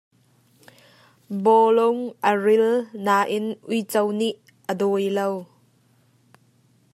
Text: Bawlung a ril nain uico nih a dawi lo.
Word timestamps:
Bawlung 1.43 2.01
a 2.29 2.31
ril 2.45 2.65
nain 3.05 3.45
uico 3.69 4.01
nih 4.19 4.35
a 4.71 4.71
dawi 4.79 5.05
lo. 5.17 5.27